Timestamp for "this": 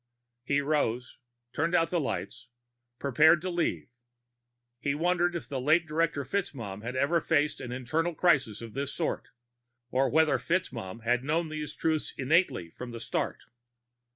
8.73-8.91